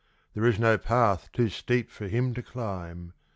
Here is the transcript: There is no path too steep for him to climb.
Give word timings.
There 0.33 0.45
is 0.47 0.57
no 0.57 0.79
path 0.79 1.29
too 1.31 1.47
steep 1.49 1.91
for 1.91 2.07
him 2.07 2.33
to 2.33 2.41
climb. 2.41 3.13